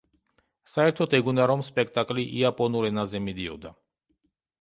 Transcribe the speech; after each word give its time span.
საერთოდ 0.69 1.11
ეგონა 1.17 1.45
რომ 1.51 1.61
სპექტაკლი 1.67 2.23
იაპონურ 2.39 2.87
ენაზე 2.89 3.21
მიდიოდა. 3.27 3.73